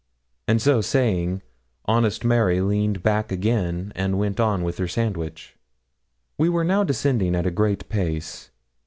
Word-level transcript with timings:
And 0.47 0.59
so 0.59 0.81
saying, 0.81 1.43
honest 1.85 2.25
Mary 2.25 2.59
leaned 2.59 3.03
back 3.03 3.31
again, 3.31 3.93
and 3.95 4.17
went 4.17 4.39
on 4.39 4.63
with 4.63 4.79
her 4.79 4.87
sandwich. 4.87 5.55
We 6.39 6.49
were 6.49 6.63
now 6.63 6.83
descending 6.83 7.35
at 7.35 7.45
a 7.45 7.51
great 7.51 7.87
pace. 7.87 8.49